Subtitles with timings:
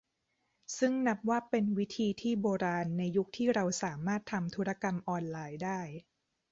[0.77, 5.81] ซึ่งนับว่าเป็นวิธีที่โบราณในยุคที่เราสามารถทำธุรกรรมออนไลน์ได้